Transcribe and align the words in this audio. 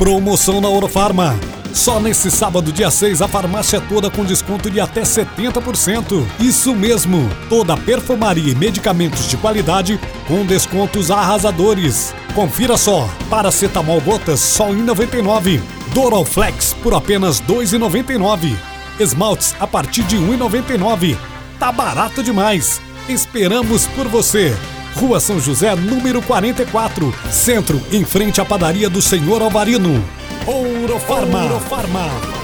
Promoção 0.00 0.62
na 0.62 0.68
Orofarma. 0.70 1.38
Só 1.74 2.00
nesse 2.00 2.30
sábado, 2.30 2.72
dia 2.72 2.90
6, 2.90 3.20
a 3.20 3.28
farmácia 3.28 3.76
é 3.76 3.80
toda 3.80 4.10
com 4.10 4.24
desconto 4.24 4.70
de 4.70 4.80
até 4.80 5.02
70%. 5.02 6.26
Isso 6.40 6.74
mesmo, 6.74 7.28
toda 7.50 7.76
perfumaria 7.76 8.50
e 8.50 8.54
medicamentos 8.54 9.28
de 9.28 9.36
qualidade 9.36 10.00
com 10.26 10.46
descontos 10.46 11.10
arrasadores. 11.10 12.14
Confira 12.34 12.78
só, 12.78 13.06
paracetamol 13.28 14.00
gotas 14.00 14.40
só 14.40 14.70
em 14.70 14.82
99, 14.82 15.60
Doralflex 15.92 16.74
por 16.82 16.94
apenas 16.94 17.38
2,99, 17.42 18.56
esmaltes 18.98 19.54
a 19.60 19.66
partir 19.66 20.04
de 20.04 20.16
1,99. 20.16 21.14
Tá 21.58 21.70
barato 21.70 22.22
demais. 22.22 22.80
Esperamos 23.06 23.86
por 23.88 24.08
você. 24.08 24.56
Rua 25.00 25.18
São 25.18 25.40
José, 25.40 25.74
número 25.74 26.20
44, 26.20 27.14
Centro, 27.30 27.80
em 27.90 28.04
frente 28.04 28.38
à 28.38 28.44
padaria 28.44 28.90
do 28.90 29.00
Senhor 29.00 29.40
Alvarino. 29.40 30.04
Ouro 30.46 31.00
Farma. 31.00 31.44
Ouro 31.44 31.60
Farma. 31.60 32.39